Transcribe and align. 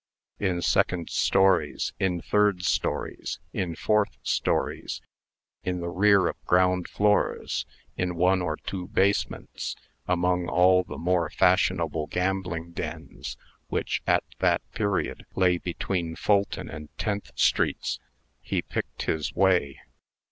In 0.39 0.63
second 0.63 1.11
stories, 1.11 1.93
in 1.99 2.23
third 2.23 2.63
stories, 2.63 3.37
in 3.53 3.75
fourth 3.75 4.17
stories, 4.23 4.99
in 5.63 5.79
the 5.79 5.89
rear 5.91 6.27
of 6.27 6.43
ground 6.45 6.87
floors, 6.87 7.67
in 7.97 8.15
one 8.15 8.41
or 8.41 8.57
two 8.57 8.87
basements, 8.87 9.75
among 10.07 10.49
all 10.49 10.83
the 10.83 10.97
more 10.97 11.29
fashionable 11.29 12.07
gambling 12.07 12.71
dens, 12.71 13.37
which, 13.67 14.01
at 14.07 14.23
that 14.39 14.63
period, 14.71 15.27
lay 15.35 15.59
between 15.59 16.15
Fulton 16.15 16.67
and 16.67 16.89
Tenth 16.97 17.29
streets, 17.37 17.99
he 18.41 18.63
picked 18.63 19.03
his 19.03 19.35
way. 19.35 19.81